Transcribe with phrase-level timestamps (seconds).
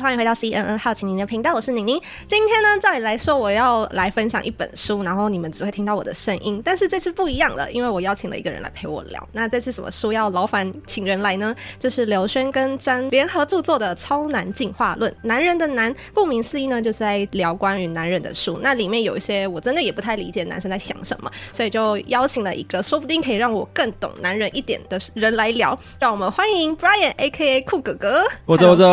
[0.00, 2.00] 欢迎回到 CNN 好奇您的频道，我是宁宁。
[2.28, 6.60] 今天呢，照理来说我要来分享一本书，然后你们只会听到我的声音。
[6.64, 9.28] 但是这次不一样了，因为我邀请了一个人来陪我聊。
[9.32, 11.54] 那这次什么书要劳烦请人来呢？
[11.78, 15.10] 就是刘轩跟詹联合著作的《超男进化论》。
[15.22, 18.58] 男人的男，顾名思义呢，就是在聊关于男人的书。
[18.62, 25.78] 那里面有一些我真的也不太理解男生在想什么，所以就邀请了一个说不定可以让我更懂男人一点的人来聊。
[25.98, 27.62] 让我们欢迎 Brian，A.K.A.
[27.62, 28.24] 酷哥哥。
[28.44, 28.86] 我走，我走。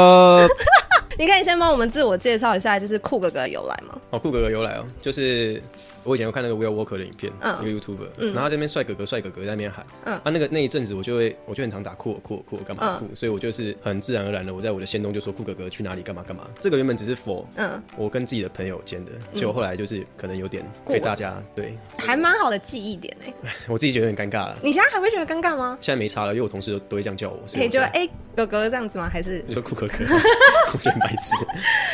[1.17, 3.99] 你可以先帮我们自我介绍一下，就是酷哥哥的由来吗？
[4.11, 5.61] 哦，酷哥哥由来哦，就是。
[6.05, 16.45] 我以前有看那个 Will Walker 的影片，一个 YouTuber，然后他这边帅哥哥帅哥哥在那边喊，嗯啊，那个那一阵子我就会，我就很常打酷酷酷干嘛酷，所以我就是很自然而然的，我在我的限动就说酷哥哥去哪里干嘛干嘛。
[16.59, 23.33] 这个原本只是 for 嗯，我跟自己的朋友间的，结果后来就是可能有点被大家对，还蛮好的记忆点哎，
[23.69, 24.57] 我自己觉得有点尴尬了。
[24.61, 25.77] 你现在还会觉得尴尬吗？
[25.79, 29.09] 现在没差了，因为我同事都都会这样叫我，可以就哎哥哥这样子吗？
[29.11, 29.93] 还是你说酷哥哥？
[30.73, 31.35] 我觉得很白痴。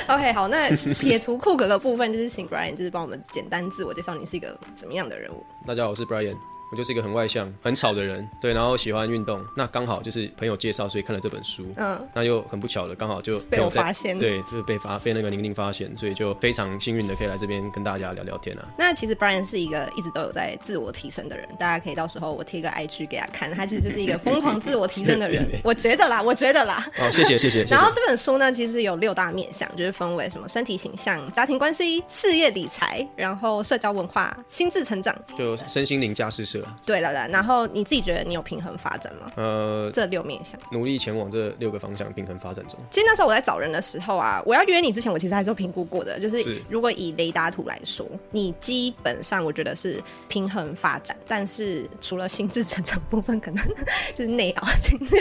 [0.08, 4.58] OK，好，那撇除酷哥哥部分，就是请 Brian 就是帮我们简单自我介绍，你是一个。
[4.76, 5.44] 怎么样的人物？
[5.68, 6.36] 大家好，我是 Brian。
[6.72, 9.44] 我就是一个很外向、很吵的人，对，然后喜欢运动。
[9.56, 11.66] 那刚好就是朋友介绍，所以看了这本书。
[11.78, 14.18] 嗯，那又很不巧的，刚好就被我发现。
[14.18, 18.68] 对，就是被发被那个宁宁发现，所以就非常幸运的可以来这边跟大家聊聊天啊。
[18.78, 25.50] 那其实 Brian 是一个一直都有在自我提升的人，大家可以到时候我贴个 IG 给他看，他其实就是一个疯狂自我提升的人。
[25.64, 26.88] 我觉得啦，我觉得啦。
[26.96, 27.64] 好，谢谢谢谢。
[27.64, 36.68] 然后这本书呢，其实有六大面向，就是分为什么身体形象、家庭关系、事业理财，然后社交文化、心智成长，就身心灵加施设。
[36.86, 37.32] 对了，对。
[37.32, 39.32] 然后你自己觉得你有平衡发展吗？
[39.36, 42.80] 呃，这六面向，努力前往这六个方向平衡发展中。
[42.92, 46.20] 其实那时候我在找人的时候啊，我要约你之前，我其实还是有评估过的。
[46.20, 53.66] 就是如果以雷达图来说，你基本上我觉得是平衡发展，但是除了心智成长部分，可能
[54.14, 54.68] 就是内耗。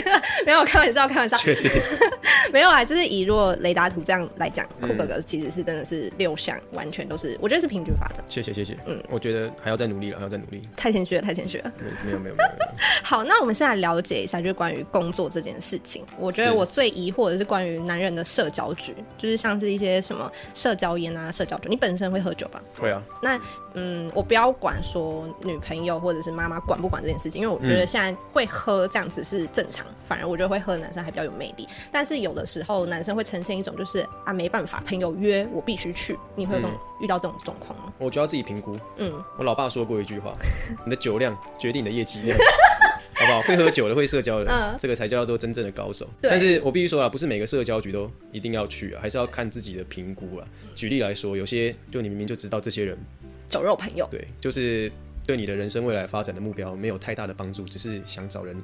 [0.45, 1.37] 没有开玩笑，开玩笑。
[1.37, 1.71] 确定
[2.51, 8.23] 没有啊，就是以如果雷达图这样来讲，酷、嗯、哥哥其实是真的是六项，完全都是我觉得是平均发展。
[8.29, 10.61] 谢谢谢谢，嗯，我觉得还要再努力了，还要再努力。
[10.75, 11.71] 太谦虚了，太谦虚了。
[12.03, 12.49] 没有没有没有。
[13.03, 16.03] 好，那我们现在了解一下，就是关于工作这件事情。
[16.17, 21.69] 我觉得我最疑惑的是关于男人的社交局，就是像是一些什么社交烟啊、社交酒。
[21.69, 22.59] 你本身会喝酒吧？
[22.79, 22.99] 会啊。
[23.21, 23.39] 那
[23.75, 29.85] 嗯，我不要管说女朋友或者是妈妈管不管这件事情，因为我觉得现在会喝这样子是正常。
[29.85, 31.67] 嗯、反而我觉得会喝的男生还比较有魅力。
[31.91, 36.17] 但是有的时候男生会呈现一种就是啊，没办法，朋友约我必须去。
[36.35, 37.93] 你会有这种、嗯、遇到这种状况吗？
[37.97, 38.77] 我就要自己评估。
[38.97, 40.35] 嗯，我老爸说过一句话：
[40.85, 42.37] 你的酒量决定你的业绩量。
[43.19, 43.41] 好不好？
[43.41, 46.07] 会喝酒的，会社交的，嗯，这个才叫做真正的高手。
[46.21, 50.47] 但是我必须说啊，不是每个社交局都一定要去啊，还是要看自己的评估啊。
[50.73, 52.97] 举例来说，有些就你明明就知道这些人
[53.49, 54.89] 酒肉朋友，对，就是
[55.27, 58.55] 对你的人生未来发展的目标没有太大的帮助，只是想找人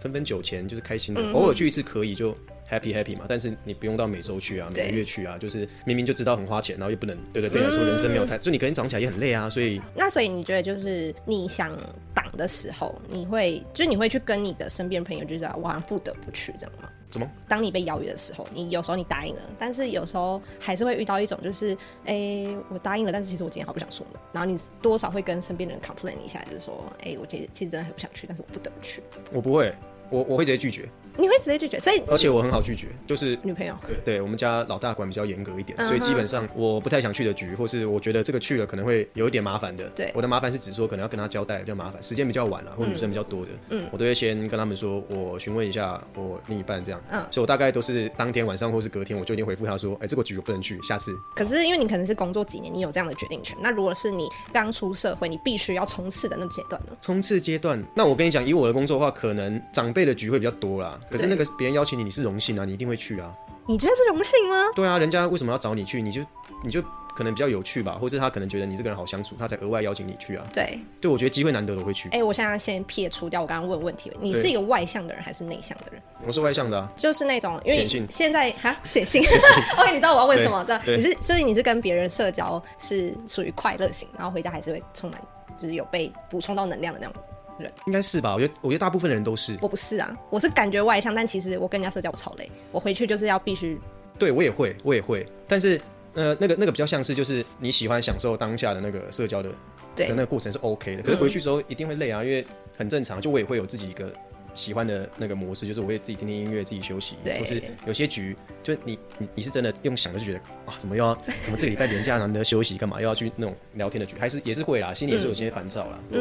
[0.00, 2.36] 分分酒钱，就是开心的，嗯、偶尔去一次可以就。
[2.70, 11.76] Happy happy 嘛，但是你不用到每周去啊，每个月去啊，就是明明就知道很花钱，然后又不能，对对对，来说人生没有太，就、嗯、你可能长起来也很累啊，所以那所以你觉得就是你想
[12.14, 16.88] 挡的时候，你会就是你会去跟你的身边朋友就是我好像不得不去这样吗？
[17.10, 17.30] 什么？
[17.46, 21.72] 当你被邀约的时候，你有时候你答应了，但是有时候还是会遇到一种就是，
[22.06, 29.00] 哎、欸，我答应了，但是其实我今天好不想说的，然后你多少会跟身边的人 complain 一下，就是说，哎、欸，我其实其实真的很不想去，但是我不得不去。
[29.32, 29.72] 我不会。
[30.10, 33.74] 我我会直接拒绝，你会直接拒绝，所以而且我很好拒绝，就是女朋友。
[33.86, 39.88] 对，对我们家老大管比较严格一点，所以基本上我不太想去的局，或是我觉得这个去了可能会有一点麻烦的。
[39.90, 47.00] 对，我的麻烦是指说可能要跟他交代比较麻烦，时间比较晚了，或女生比较多的，嗯，我都会先跟他们说，我询问一下我另一半这样。
[47.10, 51.16] 嗯，所以我大概都是当天晚上或是隔天，我就一定回复他说，哎，这个局我不能去，下次。
[51.34, 53.56] 可是因为你可能是工作几年，你有这样的决定权。
[53.62, 56.96] 那如果是你刚出社会，你必须要冲刺的那阶段呢？
[57.00, 60.74] 冲刺阶段，那我跟你讲，以我的工作的话，可能长辈的局会比较多。
[61.10, 63.32] 可是那个别人邀请你，你是荣幸啊，你一定会去啊。
[63.66, 64.56] 你觉得是荣幸吗？
[64.74, 66.02] 对啊，人家为什么要找你去？
[66.02, 66.20] 你就
[66.62, 66.82] 你就
[67.16, 70.44] 可能比较有趣吧，或是他可能觉得你这个人好相处，他才额外邀请你去啊。
[70.52, 72.10] 对，对，我觉得机会难得，我会去。
[72.10, 76.02] 哎、欸，我现在先撇除掉我刚刚问问题，你是一个外向的人还是内向的人？
[76.26, 79.22] 我是外向的啊，就是那种因为现在哈写信。
[79.78, 80.78] OK，你知道我要问什么的？
[80.86, 85.18] 你是所以你是跟别人社交是属于快乐型，然后回家还是会充满
[85.56, 87.16] 就是有被补充到能量的那种。
[87.58, 88.34] 人应该是吧？
[88.34, 89.56] 我觉得，我觉得大部分的人都是。
[89.60, 92.50] 我不是啊，我是感觉外向，但其实我跟人家社交我超累。
[92.72, 93.80] 我回去就是要必须。
[94.18, 95.26] 对，我也会，我也会。
[95.48, 95.80] 但是，
[96.14, 99.50] 呃，那个那个比较像是，就是你喜欢享受当下的那个社交的，
[99.96, 101.02] 对的那个过程是 OK 的。
[101.02, 102.46] 可是回去之后一定会累啊，嗯、因为
[102.76, 103.20] 很正常。
[103.20, 104.12] 就我也会有自己一个
[104.54, 107.16] 喜欢的那个模式，就是我会自己听听音乐，自己休息。
[107.22, 107.38] 对。
[107.40, 111.14] 或是有些局，就你你你是真的用想的就觉得啊，怎么又要
[111.44, 114.16] 怎么这个礼拜连假难得休息，干嘛又要去那种聊天的局？
[114.18, 115.98] 还是也是会啦，心里也是有些烦躁啦。
[116.10, 116.20] 对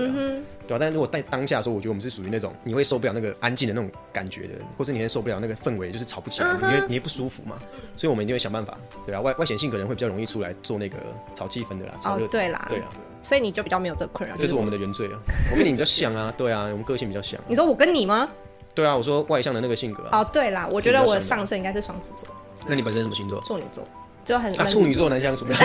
[0.68, 0.78] 对啊。
[0.80, 7.58] 但是如果在当下的时候，我觉得我们是属于那种你会受不了那个安静的那种感觉的，或是你会受不了那个氛围，就是吵不起来，嗯、因为你也不舒服嘛。
[7.96, 9.22] 所以我们一定会想办法，对啊。
[9.22, 10.98] 外外显性可能会比较容易出来做那个
[11.36, 11.96] 炒气氛的啦。
[12.06, 12.66] 哦，对啦。
[12.70, 12.90] 对啊。
[13.24, 15.18] 所以你就比较没有这个困扰，这是我们的原罪啊！
[15.52, 17.40] 我跟你比较像啊，对啊，我们个性比较像。
[17.48, 18.30] 你说我跟你吗？
[18.76, 20.20] 对啊，我说外向的那个性格啊。
[20.20, 22.28] 哦，对啦，我觉得我的上升应该是双子座。
[22.68, 23.42] 那你本身什么星座？
[23.42, 23.88] 处女座，
[24.26, 25.46] 就很啊，处女座难相处。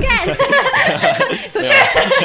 [0.00, 0.26] 干，
[1.52, 1.72] 出去。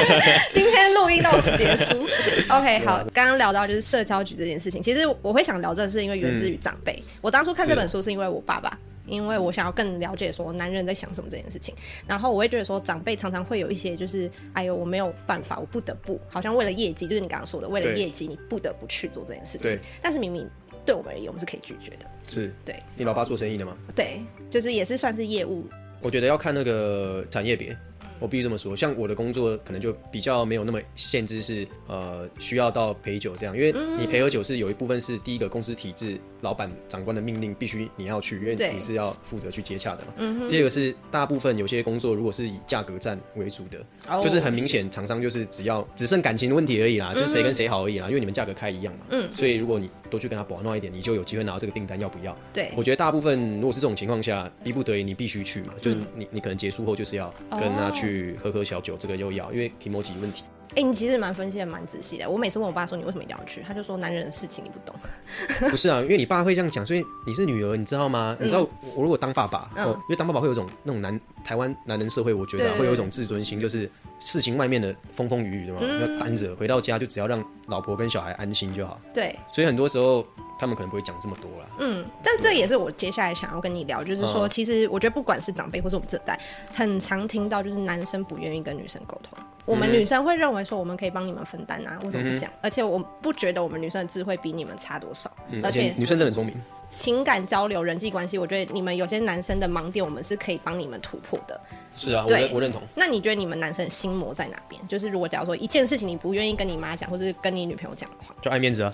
[0.51, 2.05] 今天录音到此结束。
[2.49, 7.01] OK，好，刚刚聊到就是社交局这件事情，其实我会想聊这个是因为源自于长辈。
[7.21, 8.77] 我当初看这本书是因为我爸爸。
[9.05, 11.73] 因为我想要更了解说男人在想什么这件事情，
[12.07, 19.79] 然后我会觉得说长辈常常会有一些就是，哎呦我没有办法，我不得不，好像为了业绩，就是你刚刚说的，为了业绩你不得不去做这件事情。
[20.01, 20.49] 但是明明
[20.85, 22.05] 对我们而言，我们是可以拒绝的。
[22.25, 22.53] 是。
[22.63, 22.75] 对。
[22.95, 23.77] 你老爸做生意的吗？
[23.95, 25.65] 对，就是也是算是业务。
[26.01, 27.77] 我觉得要看那个产业别。
[28.21, 40.13] 我必须这么说，像我的工作可能就比较没有那么限制，是呃需要到陪酒这样，因为你陪喝酒是有一部分是第一个公司体制，老板长官的命令必须你要去，因为你是要负责去接洽的嘛。
[40.17, 48.99] 嗯、第二个是大部分有些工作如果是以价格战为主的，哦、就是很明显厂商就是只要只剩感情的问题而已啦，就是谁跟谁好而已啦，因为你们价格开一样嘛。
[49.09, 52.37] 嗯，所以如果你多去跟他保暖一点，你就有机会拿到这个订单，要不要？
[52.53, 58.10] 对，我觉得大部分如果是这种情况下，逼不得已你必须去嘛，就是你你可能结束后就是要跟他去
[58.41, 58.95] 喝喝小酒。
[58.97, 60.43] 这个又要，因为提摩吉问题。
[60.71, 62.29] 哎、欸，你其实蛮分析的，蛮仔细的。
[62.29, 64.95] 我每次问我爸说，你为什么一定要去，他就说男人的事情你不懂。
[65.69, 68.37] 不是啊，因为你爸会这样讲，所以你是女儿，你知道吗？
[68.39, 68.61] 嗯、你知道
[68.95, 73.89] 我如果当爸爸，嗯、因为当爸爸会有一种那种男台湾男人社会，我觉得、啊、会有一种自尊心，就是
[74.21, 78.97] 事情外面的风风雨雨的嘛，嗯、要担着回到家就只要让老婆跟小孩安心就好。
[79.13, 80.25] 对，所以很多时候。
[80.59, 81.69] 他们可能不会讲这么多了。
[81.79, 86.39] 嗯，但这也是我接下来想要跟你聊，就是说，其实我觉得不管是长辈或是我们这代，
[86.71, 89.39] 很常听到就是男生不愿意跟女生沟通。
[89.65, 92.47] 我们女生会认为说我们可以帮你们分担啊，为什么不讲？
[92.61, 95.31] 而且我不觉得我们女生的智慧比你们差多少。
[95.63, 96.55] 而且女生真的很聪明。
[96.91, 101.59] 情感交流、人际关系，我觉得你们有些男生的盲点，我们是可以帮你们突破的。
[101.97, 102.81] 是啊，我，我认同。
[102.93, 104.79] 那你觉得你们男生的心魔在哪边？
[104.87, 108.93] 就是如果假如说一件事情你不愿意跟你妈讲，或是跟你女朋友讲的话，就爱面子啊。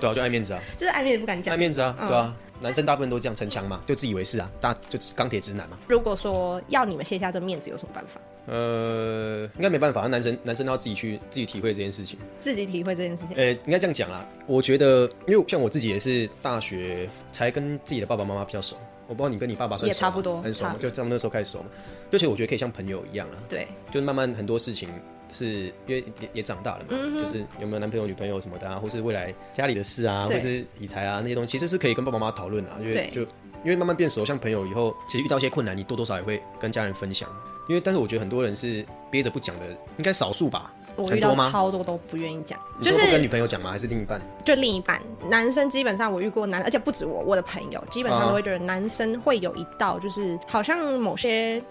[0.00, 5.78] 对啊，就爱面子啊， 就是爱面子不敢讲，爱面子啊，对啊，男生大部分都这样逞强嘛，就自以为是啊，大就钢铁直男嘛。
[5.88, 8.20] 如果说要你们卸下这面子，有什么办法？
[8.46, 13.36] 呃，应该没办法，男生男生都要自己去自己体会这件事情，自己体会这件事情。
[13.36, 18.76] 呃，应该这样讲啦，我觉得，因为像我自己也是大学才跟自己的爸爸妈妈比较熟，
[19.06, 19.76] 我不知道你跟你爸爸？
[19.78, 21.66] 也差不多，很熟，就从那时候开始熟嘛，
[22.10, 24.88] 而且我觉得可以像朋友一样啊，对，就慢慢很多事情。
[25.30, 32.76] 是因为也也长大了嘛，嗯、就是有没有男朋友、女朋友什么的啊，或是未来家里的事啊，对或是理财啊那些东西，其实是可以跟爸爸妈妈讨论啊。
[32.80, 33.22] 因为对就
[33.64, 37.28] 因为慢慢变熟，像朋友以后，其实遇到一些困难，你多多少少也会跟家人分享。
[37.68, 39.66] 因为但是我觉得很多人是憋着不讲的，
[39.98, 40.72] 应该少数吧？
[40.96, 43.70] 我遇到超多都不愿意讲，就是不跟女朋友讲吗？
[43.70, 44.20] 还是另一半？
[44.44, 45.00] 就另一半，
[45.30, 51.62] 男生基本上我遇过男，而且不止我，我的朋友基本上都会觉得男生会有一道，就是好像某些。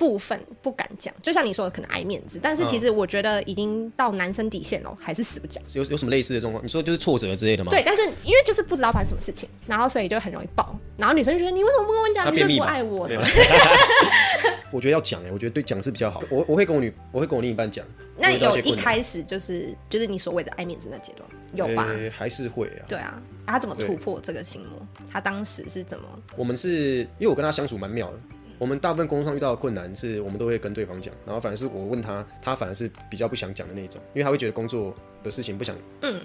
[0.00, 2.40] 部分不敢讲，就像你说的，可能爱面子。
[2.42, 5.62] 但是其实我觉得已经到男生底线了，还是死不讲。
[5.74, 6.64] 有有什么类似的状况？
[6.64, 7.68] 你说就是挫折之类的吗？
[7.70, 10.74] 对，但是因为就是不知道发生什么事情，然后所以就很容易爆。
[10.96, 12.34] 然后女生就觉得你为什么不跟我讲？
[12.34, 13.06] 你是不爱我？
[14.72, 16.22] 我觉得要讲哎，我觉得对讲是比较好。
[16.30, 17.84] 我我会跟我女，我会跟我另一半讲。
[18.16, 21.88] 那有一开始就是就是你所谓的爱面子那阶段有吧？
[22.16, 22.86] 还是会啊。
[22.88, 24.86] 对啊，他怎么突破这个心魔？
[25.10, 26.06] 他当时是怎么？
[26.36, 28.18] 我们是因为我跟他相处蛮妙的。
[28.60, 35.74] 我们大部分工作上遇到的困难，是我们都会跟对方讲，然后反而是我问他，他反而是比较不想讲的那种，因为他会觉得工作的事情不想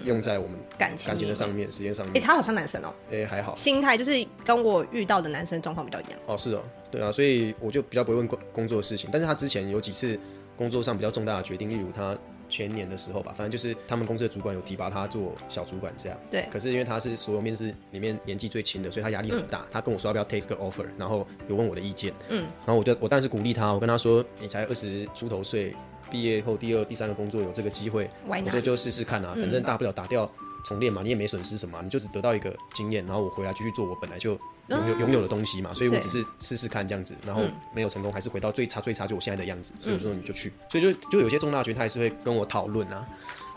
[0.04, 2.22] 用在我们感情感情的上面、时间上面。
[2.22, 4.12] 哎，他好像男生哦，哎，还好，心态就是
[4.44, 6.12] 跟我遇到的男生状况比较一样。
[6.26, 10.18] 哦，是哦，对啊，所以我就比较不会问工工作的事情，但是他之前有几次
[10.58, 12.14] 工作上比较重大的决定，例如他。
[12.48, 16.18] 前年的时候吧，反正就是他们公司的主管有提拔他做小主管这样。
[16.30, 16.46] 对。
[16.50, 19.60] 可是因为他是所有面试里面年纪最轻的，所以他压力很大。
[19.60, 22.12] 嗯、他跟我说要不要 take 个 offer，然后有问我的意见。
[22.28, 22.46] 嗯。
[22.64, 25.74] 然后我就我当时鼓励他，我跟他说：“你才二十出头岁，
[26.10, 30.30] 毕业后第二、第三个工作有这个机会，我说就试试看啊，反正大不了打掉
[30.64, 34.38] 重练嘛，你也没损失什么，你就只得到一个经验，然后我回来继续做我本来就。”
[34.68, 37.42] 拥有拥有的东西嘛，所以我只是试试看这样子，然后
[37.72, 43.06] 没有成功，还是回到最差最差就我现在的样子，所以我说你就去，所以就就有些重大决定他还是会跟我讨论啊，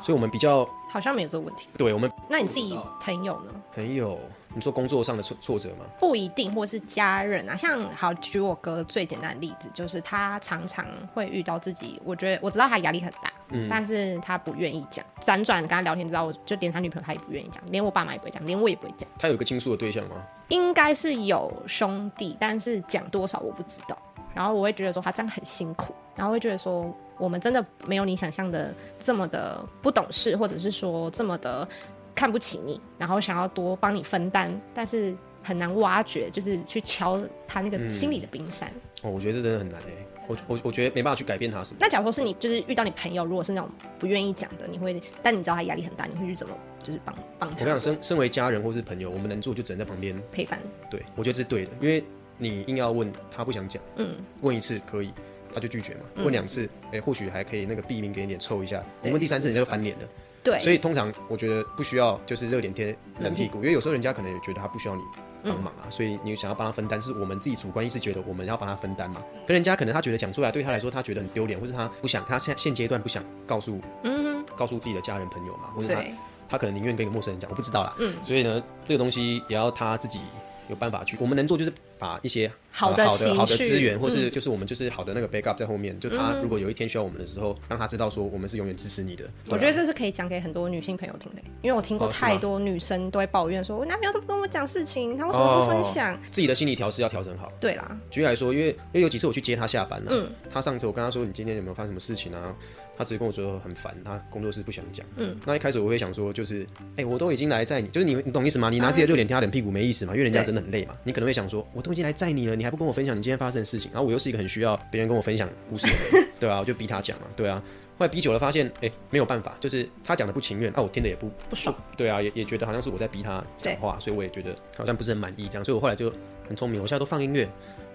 [0.03, 3.51] 所以我们比较好像没有这个问题，对我们那你自己朋友呢？
[3.73, 4.19] 朋友，
[4.55, 5.85] 你说工作上的挫挫折吗？
[5.99, 7.55] 不一定，或是家人啊。
[7.55, 15.05] 像好举我哥最简单的例子，就是他常常会遇到自己，我觉得我知道他压力很大，嗯，但是他不愿意讲。
[15.21, 19.07] 辗转跟他聊天知道，我就连他女朋友他也不愿意讲，连我爸妈也不会讲，连我也不会讲。
[19.19, 20.15] 他有个倾诉的对象吗？
[20.49, 23.95] 应该是有兄弟，但是讲多少我不知道。
[24.33, 31.67] 然后我会觉得说他这样很辛苦，然后会觉得说我们真的没有你想象的这么的不懂事，或者是说这么的
[32.15, 38.69] 看不起你，然后想要多帮你分担，但是很难挖掘，就是去敲他那个心里的冰山。
[38.69, 41.77] 嗯、哦，我觉得这真的很难哎，我我我觉得没办法去改变他什么。
[41.79, 47.63] 那假如说是你，就是遇到你朋友，如果是那种不愿意讲的，你会，但你知道他压力很大，你会去怎么，就是帮帮他？
[47.63, 50.59] 我想身身为家人或是朋友，我们能做就只能在旁边陪伴。
[50.89, 52.03] 对，我觉得这是对的，因为。
[52.41, 55.11] 你硬要问他不想讲，嗯，问一次可以，
[55.53, 55.99] 他就拒绝嘛。
[56.15, 58.81] 嗯、问两次，哎、欸，或许还可以那个避免给你点凑一下。
[59.01, 60.07] 你问第三次，人家就翻脸了。
[60.43, 65.01] 对，所以通常我觉得不需要就是热脸贴冷屁股，因为有时候人家可能也觉得他不需要你
[65.43, 69.21] 帮忙啊，嗯、所以你想要帮他分担，是我们自己主观意识觉得我们要帮他分担嘛。
[69.47, 76.03] 可人家可能他觉得讲出来对他来说他觉得很丢脸，或是他不想，他现现阶段不想告诉，嗯，告诉自己的家人朋友嘛，或者他
[76.49, 77.95] 他可能宁愿跟一个陌生人讲，我不知道啦。
[77.99, 80.19] 嗯，所以呢，这个东西也要他自己
[80.67, 81.73] 有办法去，我们能做就是。
[81.99, 89.25] 把一些好的、呃、好的、好的资源，或是就是我们就是好的那个 backup 在后面，嗯、就他如果有一天需要我们的时候，让他知道说我们是永远支持你的。
[89.47, 96.15] 我觉得这是可以讲给很多女性朋友听的，因为我听过太多女生都会抱怨说，我男朋友都不跟我讲事情，他为什么不分享？
[96.15, 97.51] 哦、自己的心理调试要调整好。
[97.59, 102.55] 对啦，举例来说，因为因为有几次我去接他下班了，嗯，他上次我跟他说，你今天有没有发生什么事情啊？
[102.97, 105.05] 他直接跟我说很烦，他工作室不想讲。
[105.15, 108.69] 嗯，那一开始我会想说，就是哎、欸，我都已经来在你，就是你你懂意思吗？
[108.69, 110.11] 你拿自己的热脸贴他冷屁股没意思嘛？
[110.11, 110.93] 因为人家真的很累嘛。
[111.05, 117.61] 你可能会想说，我都已经来载你了，你还还不跟我分享你今天发生的事情，然后我又是一个很需要别人跟我分享故事的人， 对啊，我就逼他讲嘛，对啊。
[117.97, 126.13] 后来逼久了，发现哎、欸、没有办法，就是他讲的不情愿，啊我听的也不不爽，对啊，也也觉得好像是我在逼他讲话，所以我也觉得好像不是很满意这样，所以我后来就
[126.47, 127.49] 很聪明，我现在都放音乐。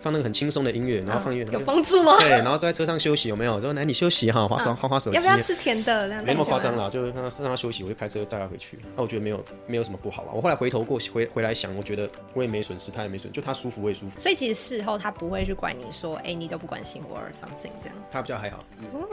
[0.04, 2.18] 放那个很轻松的音乐，然后放音乐、啊、有帮助吗？
[2.20, 3.58] 对，然后坐在车上休息有没有？
[3.58, 5.16] 说来你休息哈，滑刷滑滑手机。
[5.16, 6.06] 要不要吃甜的？
[6.22, 8.78] 没那么夸张啦，就让他让他休息，我就开车载他回去。
[8.94, 10.32] 那我觉得没有没有什么不好吧。
[10.34, 14.18] 我后来回头过回回来想，我觉得我也没损失，他也没损，就他舒服我也舒服。
[14.18, 17.96] 所以其实事后他不会去怪你说，哎、欸，你都不关心我，or something 这样。
[18.10, 18.62] 他比较还好。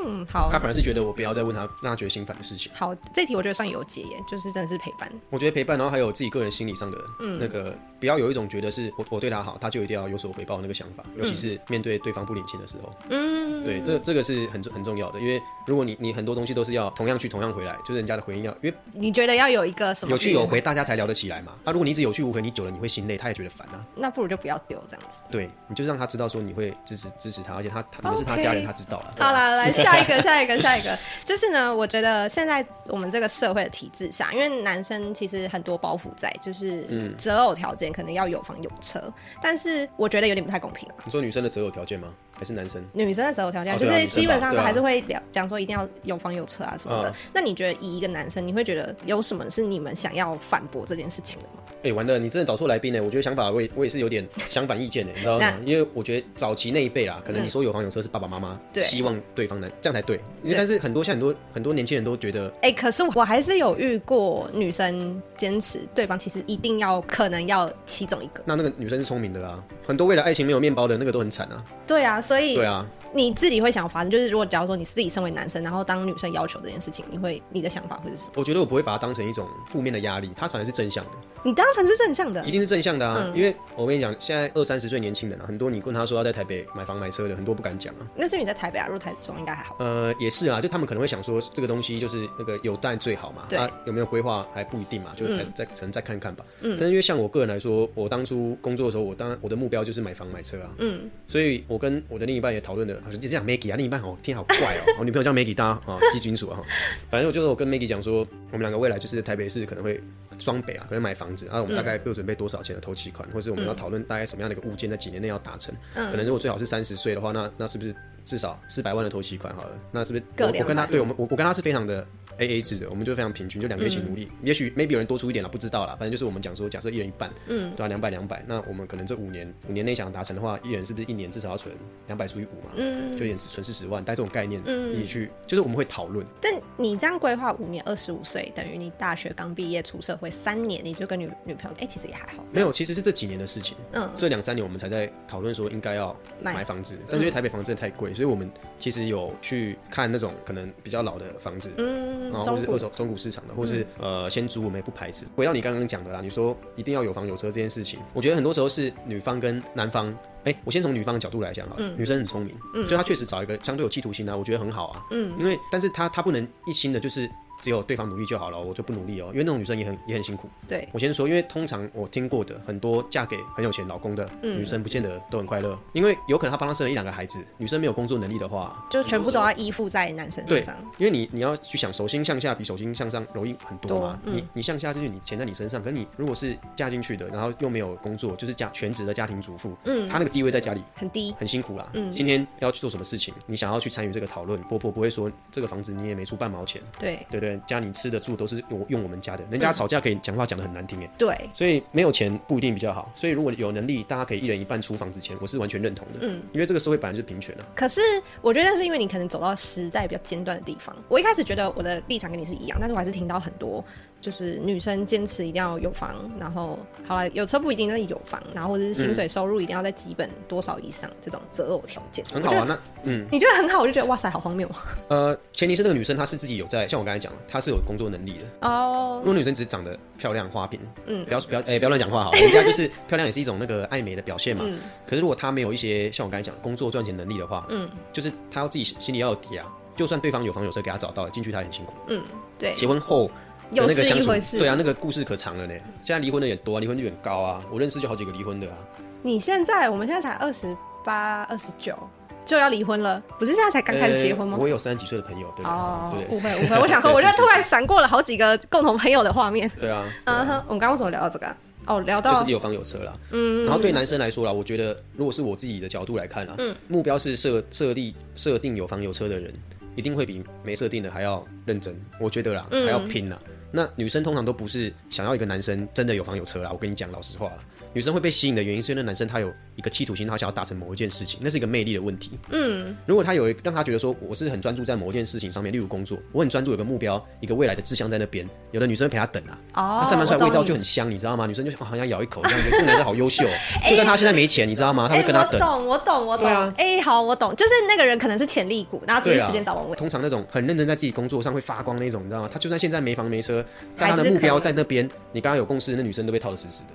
[0.06, 0.50] 嗯，好。
[0.52, 2.70] 他反而是觉得我不要再问他，让他觉得心烦的事情。
[2.76, 5.10] 好，这题我觉得算有解耶，就是真的是陪伴。
[5.30, 6.98] 我觉得陪伴，然后还有自己个人心理上的
[7.40, 11.52] 那个，嗯、不要有一种觉得是我我对他好，他就一定要有所回报那个想法，尤其是。
[11.70, 21.54] 面对对方不领情的时候，嗯，对，这这个是很很重要的，因为如果你你很多东西都是要同样去同样回来，就是人家的回应要，因为你觉得要有一个什么有去有回，大家才聊得起来嘛。
[21.64, 23.86] 那、啊、如果你一直有去无回，你久了你会心累，他也觉得烦啊。
[23.96, 25.20] 那不如就不要丢这样子。
[25.30, 29.16] 对，你就让他知道说你会支持支持他，而且他他是他家人他知道了。
[29.20, 39.02] 好了，来下一个， 下一个，下一个，就是呢，我觉得现在我们这个社会的体制下，因为男生其实很多包袱在，就是择偶条件可能要有房有车，
[39.42, 40.96] 但是我觉得有点不太公平啊。
[41.04, 42.14] 你说女生的择偶条件吗？
[42.38, 47.14] 还是男生，女生的择偶条件就是基本上都还是会聊讲说一定要有房有车啊什么的。
[47.32, 51.62] 那你觉得以一个男生，你会觉得有什么是你们想要反驳这件事情的吗？
[51.84, 53.00] 哎，完了，你真的找错来宾呢。
[53.04, 55.54] 我觉得想法我也我也是有点相反意见的，你知道吗？
[55.66, 60.20] 因为我觉得早期那一辈啦，可能你说有房有车是爸爸妈妈希望对方能这样才对。
[60.56, 68.42] 但是很多像很多很多年轻人都觉得，哎，可是我还是有遇过女生坚持对方其实一定要可能要其中一个。
[68.46, 71.64] 那那个女生是聪明的啦，很多为了爱情没有面包的那个都很惨啊。
[71.88, 72.86] 对啊，所以对啊。
[73.14, 78.32] 你自己会想发生，就是如果假如说你自己身为男生，然后当女生要求这件事情，你会你的想法会是什么？
[78.36, 81.12] 我觉得我不会把它当成一种负面的压力，它反而是正向的。
[81.44, 83.18] 你当成是正向的，一定是正向的啊！
[83.20, 88.08] 嗯、因为我跟你讲，现在二三十岁年轻人啊，很多你问他说要在台北买房买车的，很多不敢讲啊。
[88.16, 89.76] 那是你在台北啊，如果台中应该还好。
[89.80, 96.46] 呃，也是啊，就他们可能会想说，这个东西就是那个有蛋最好嘛，他、啊、有没有规划还不一定嘛，就再再可能再看看吧。
[96.62, 96.78] 嗯。
[96.80, 100.70] 但是因为像我个人来说，我当初工作的时候，我当我的目标就是买房买车啊。
[100.80, 101.10] 嗯。
[101.28, 103.76] 所以我跟我的另一半也讨论的，好像就这样，Maggie 啊。
[103.76, 106.62] 另一半哦，天好怪哦，我 女朋友叫 Maggie，大家啊记清楚啊。
[107.10, 110.02] 反正我就是我跟 Maggie 讲说，我们两个未来就是台北市可能会
[110.40, 115.74] 双北啊，可能买房子，然后我们大概各准备多少钱的头期款，或是我们要讨论大概什么样的一个物件，在几年内要达成。
[115.94, 117.96] 可能如果最好是三十岁的话，那那是不是
[118.26, 119.80] 至少四百万的头期款好了？
[119.92, 122.06] 那是不是我我跟他对我们我我跟他是非常的。
[122.38, 124.28] A A 制的，我们就非常平均，就两个一起努力。
[124.32, 125.96] 嗯、也许 maybe 有人多出一点了，不知道啦。
[126.00, 127.88] 反正就是我们讲说，假设一人一半，嗯，对吧、啊？
[127.88, 131.76] 两百两百，那我们可能这五年五年内想达成的话，一人是不是一年至少要存
[132.08, 132.72] 两百除以五嘛？
[132.78, 134.60] 嗯，就也存四十万，带这种概念
[134.92, 136.26] 一起去，嗯、就是我们会讨论。
[136.42, 142.44] 但你这样规划五年，二十五岁，等于你大学刚毕业出社会三年，你就跟女女朋友，哎、欸，其实也还好。
[142.52, 143.78] 没有，其实是这几年的事情。
[143.92, 155.26] 嗯，这两三年我们才在讨论说应该要买房子，但是因为台北房子真的太贵，贵，所以我们其实有去看那种可能比较老的房子，嗯，然后或是二手中古市场的，或是、嗯、呃先租，我们也不排斥。
[155.36, 160.10] 回到你刚刚讲的啦，你说一定要有房有车这件事情，我觉得很多时候是女方跟男方，
[160.44, 167.30] 哎、欸，我先从女方的角度来讲啊，嗯、女生很聪明，嗯，就她确实找一个相对有企图心啊，我觉得很好啊，嗯，因为但是她她不能一心的就是。
[167.62, 169.32] 只有对方努力就好了，我就不努力哦、喔。
[169.32, 170.50] 因为那种女生也很也很辛苦。
[170.68, 175.74] 对，我先说，因为通常我听过的很多嫁给很有钱老公的女生，不见得都很快乐。
[175.74, 180.76] 嗯、因为有可能她帮他生了一两个孩子，女生没有工作能力的话，就全部都要依附在男生身上。
[180.98, 184.20] 对，因为你你要去想，手心向下比手心向上容易很多嘛。
[184.26, 191.88] 嗯、你你向下就是你钱在你身上，可是你如果是嫁进去的，然后又没有工作，就是家全职的家庭主妇，嗯，她那个地位在家里很低，很辛苦啦。
[191.94, 196.82] 嗯，今天要去做什么事情，你想要去参与这个讨论，婆婆不会说这个房子你也没出半毛钱。
[196.98, 198.32] 对对对，家里吃的住。
[198.42, 207.68] 都是用用我们家的，人家吵架可以讲话讲的很难听哎，对，所以没有钱不一定比较好，所以如果有能力，大家可以一人一半出房子钱，我是完全认同的，嗯，因为这个社会本来就是平权啊。
[207.76, 208.02] 可是
[208.42, 213.84] 我觉得那是因为你可能走到时代比较尖端的地方，我一开始觉得我的立场跟你是一样，但是我还是听到很多。
[214.20, 216.78] 就是女生坚持一定要有房，然后
[217.08, 222.66] 好了，有车不一定，但是有房，然后或者是薪水收入一定要在基本多少以上这种择偶条件，很好啊。
[222.68, 224.70] 那嗯，你觉得很好，我就觉得哇塞，好荒谬。
[225.08, 229.22] 呃，前提是那个女生她是自己有在，像我刚才讲，她是有工作能力的哦。
[229.24, 234.64] 如果女生只是长得漂亮花瓶，嗯，不要不要哎，不要乱讲话好，人家就是 漂亮也是一种那个爱美的表现嘛。
[235.08, 239.68] 可是如果她没有一些像我刚才讲工作赚钱能力的话，嗯，就是她要自己心里要有底啊。
[239.96, 241.94] 就算对方有房有车给她找到了，进去她也很辛苦。
[242.08, 242.24] 嗯，
[242.58, 243.30] 对，结婚后。
[243.72, 245.74] 有那个相处，对啊，那个故事可长了呢。
[246.04, 247.64] 现在离婚的也多啊，离婚率很高啊。
[247.72, 248.78] 我认识就好几个离婚的啊。
[249.22, 251.98] 你现在，我们现在才二十八、二十九
[252.46, 254.58] 就要离婚了，不是现在才刚开始结婚吗？
[254.60, 256.80] 我有三十几岁的朋友，对哦，对，误会误会。
[256.80, 259.70] 我想说， 我就突然闪过了好几个共同朋友的画面。
[259.80, 261.56] 对啊，嗯哼，我们刚刚为什么聊到这个？
[261.88, 263.14] 哦，聊到就是有房有车啦。
[263.32, 269.52] 嗯，然后对男生来说啦，我觉得如果是我自己的角度来看啦，嗯，目标是设设立设定有房有车的人，
[269.96, 272.00] 一定会比没设定的还要认真。
[272.20, 273.40] 我觉得啦，还要拼啦。
[273.72, 277.58] 那女生通常都不是想要一个男生真的有房有车啦，我跟你讲老实话啦。
[277.94, 282.32] 女生会被吸引的原因是因为那男生他有一个企图心，他想要达成某一件事情，那是一个魅力的问题。
[282.50, 291.46] 嗯，如果他有一让他觉得说我是很专注在某一件事情上面，例如工作，我很专注有个目标，一个未来的志向在那边，有的女生陪他等啊，哦，他散发出来味道就很香，你知道吗？
[291.46, 293.44] 女生就好像咬一口这样，觉得这个男生好优秀，
[293.90, 295.10] 就算他现在没钱，你知道吗？
[295.10, 295.60] 他会跟他等。
[295.60, 296.46] 我懂，我懂，我懂。
[296.46, 299.98] 对啊，哎，好，我懂，就是那个人可能是潜力股，然后第一时间找王伟。
[299.98, 302.50] 通常那种很认真在自己工作上会发光那种，你知道吗？
[302.50, 303.61] 他就算现在没房没车，
[303.98, 306.90] 但他的目标在那边，你刚刚有共识，那女生都被套的死死的。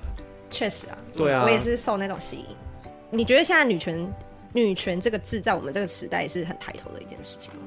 [0.48, 2.44] 确实啊，对啊，我也是受那种吸引。
[3.10, 4.14] 你觉得现在女权，
[4.52, 7.60] 女权这个字在我们这个时代是很抬头的一件事情吗？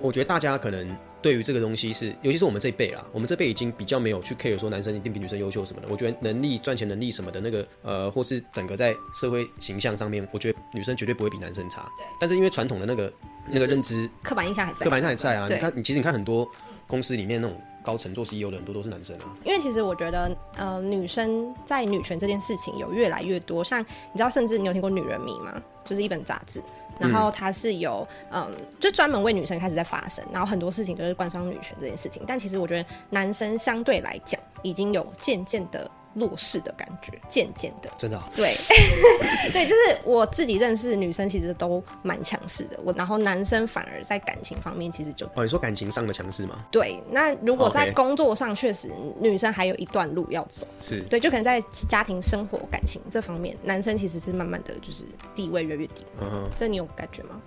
[0.00, 5.88] 我觉得大家可能对于这个东西是，尤其是我们这一辈啦，我们这辈已经比较没有去 care 说男生一定比女生优秀什么的。
[5.90, 11.82] 我觉得能力、赚钱能力什么的那个，呃，或是整个在社会形象上面，我觉得女生绝对不会比男生差。
[11.96, 12.06] 对。
[12.20, 13.12] 但是因为传统的那个
[13.48, 15.48] 那个认知，刻板印象还在，刻板印象还在啊。
[15.48, 16.48] 对你看，你其实你看很多
[16.86, 17.56] 公司里面那种。
[17.82, 23.64] 高层做 CEO 的很多都是男生啊，因为其实我觉得，呃，女生在女权这件事情有越来越多。
[23.64, 25.62] 像你知道，甚至你有听过《女人迷》吗？
[25.84, 26.62] 就是一本杂志，
[26.98, 32.22] 然后它是有，嗯，嗯，就专门为女生开始在发声，然后很多事情都是关于女权这件事情。
[32.26, 35.90] 但其实我觉得，男生相对来讲，已经有渐渐的。
[36.14, 38.56] 弱势的感觉，渐渐的，真的、哦，对，
[39.52, 42.78] 对，就是我自己认识女生，其实都蛮强势的。
[42.84, 46.64] 我然后男生反而在感情方面，其实就哦，你说感情上的强势吗？
[46.70, 48.90] 对，那如果在工作上，确实
[49.20, 50.66] 女生还有一段路要走。
[50.80, 56.04] 是对，就可能在家庭生活、感情这方面，男生其实是慢慢的就是地位越来越低。
[56.20, 57.40] 嗯哼，这你有感觉吗？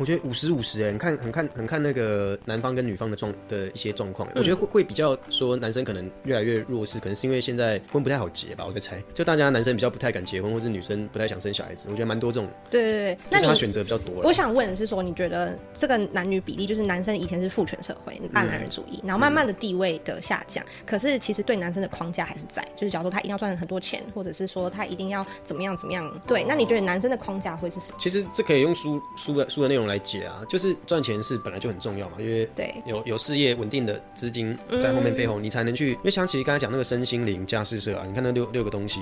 [0.00, 8.98] 我觉得五十五十哎，你看很看很看那个男方跟女方的状的一些状况，我觉得会会比较说男生可能越来越弱势，可能是因为现在婚不太好结吧，我在猜。
[9.12, 12.48] 就大家男生比较不太敢结婚，或是女生不太想生小孩子，我觉得蛮多这种。
[12.70, 14.22] 对对对，那他选择比较多。
[14.22, 27.98] 我想问的是说，你觉得这个男女比例，就是男生以前是父权社会，大男人主义，然后慢慢的地位的下降，嗯、可是其实对男生的框架还是在，就是假如说他一定要赚很多钱，或者是说他一定要怎么样怎么样，对，那你觉得男生的框架会是什么？
[28.00, 30.70] 其实这可以用书书的书的内容来解啊，就是。
[30.86, 35.92] 赚钱是本来就很重要嘛，因为对有有事业稳定的资金在后面背后，你才能去。
[35.92, 39.00] 因为像其实刚才讲那个身心灵家事社啊，你看那六六个东西，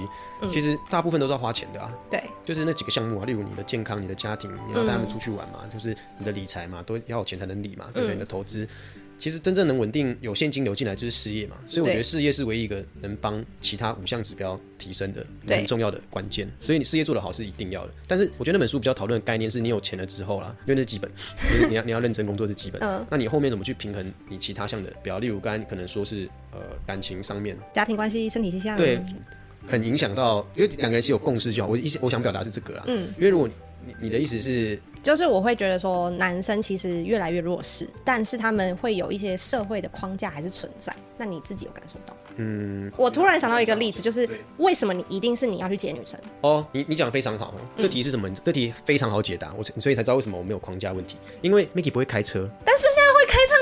[0.53, 1.91] 其实大部分都是要花钱的啊。
[2.11, 8.15] 对，就是那几个项目啊，例如你的健康、你的家庭，你要带他们出去玩嘛，就是你的理财嘛，都要有钱才能理嘛，对不对？
[8.15, 8.69] 你的投资。
[9.19, 16.49] 其实真正能稳定有现金流进来就是事业嘛，所以我觉得事业是唯一一个能帮其他五项指标提升的很重要的关键。
[16.61, 17.93] 所以你事业做得好是一定要的。
[18.07, 21.11] 但是我觉得那本书比较讨论的概念是你有钱了之后啦，因为那是基本，
[21.51, 22.81] 就是你要你要认真工作是基本。
[22.81, 23.05] 嗯。
[23.11, 25.19] 那你后面怎么去平衡你其他项的表？
[25.19, 29.05] 例如刚才可能说是呃感情上面，家庭关系、身体形象，对，
[29.67, 31.69] 很影响到，因为两个人是有共识就好。
[31.69, 32.85] 我意思我想表达是这个啦。
[32.87, 33.09] 嗯。
[33.17, 33.49] 因为如果
[33.85, 34.79] 你你的意思是。
[35.09, 40.95] 就是我会觉得说，男生其实越来越弱势，但是他们会有一些社会的框架还是存在。
[41.17, 42.15] 那你自己有感受到？
[42.37, 46.21] 嗯，我突然想到一个例子，就是为什么你一定是你要去接女生？
[46.43, 48.29] 哦，你你讲的非常好，这题是什么？
[48.29, 52.85] 嗯、这题非常好解答，我所以才知道为什么我没有框架问题，因为 Maggie 不会开车，但是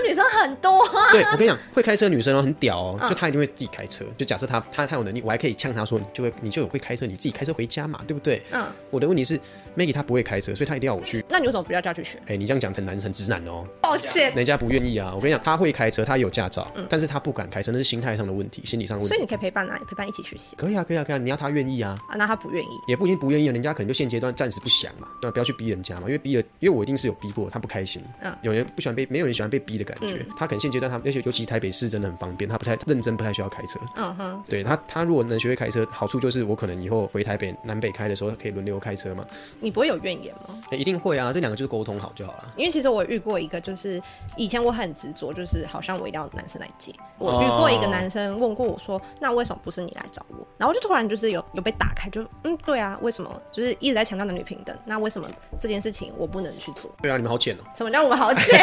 [0.07, 1.13] 女生很多啊。
[1.13, 4.05] 对，我跟你讲，会开车的女生哦很屌哦，就她一定会自己开车。
[4.17, 8.43] 就假设她她她有能力，我还可以呛她说，你就会你就有会开车，你自己开车回家嘛，对不对？
[8.53, 8.65] 嗯。
[8.91, 9.39] 我的问题是
[9.77, 11.25] Maggie 她不会开车，所以她一定要我去。
[11.29, 12.19] 那你为什么不要叫去学？
[12.21, 13.67] 哎、欸，你这样讲很男很直男哦。
[13.81, 15.13] 抱歉，人家不愿意啊。
[15.15, 19.09] 我跟你讲，她会开车，她有驾照，嗯、但是她不敢开车，那是心态上的问题，心理上的问题。
[19.09, 20.57] 所以你可以陪伴啊，陪伴一起学习。
[20.57, 21.19] 可以啊，可以啊，可以啊。
[21.19, 21.99] 你要她愿意啊。
[22.09, 23.53] 啊，那她不愿意，也不一定不愿意啊。
[23.53, 25.33] 人家可能就现阶段暂时不想嘛，对吧？
[25.33, 28.03] 不要去逼人家嘛，因为逼了，因为我一定是有逼过，她不开心。
[28.23, 28.35] 嗯。
[28.43, 33.79] 有人不喜欢被，没有人喜欢被逼的感嗯、可能现阶段他，而且尤其台北市真的很方便，他不太认真，不太需要开车。
[33.97, 34.45] 嗯哼。
[34.49, 39.25] 对他，他如果能学会开车，好处就是我可能以后回台北南北开的时候可以轮流开车嘛。
[39.61, 40.61] 你不会有怨言吗？
[40.71, 42.53] 欸、一定会啊，这两个就是沟通好就好了。
[42.57, 44.01] 因为其实我遇过一个，就是
[44.37, 46.93] 以前我很执着，就是好像我一定要男生来接。
[47.19, 53.31] 我遇过一个男生问过我说：“哦、那为什么不是你来找我？”然后就突然就是有有被打开，就嗯，对啊，为什么？
[53.51, 55.29] 就是一直在强调男女平等，那为什么
[55.59, 56.95] 这件事情我不能去做？
[57.01, 57.67] 对啊，你们好浅哦、喔！
[57.75, 58.59] 什么叫我们好浅？